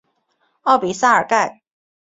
[0.63, 1.61] 奥比萨尔盖。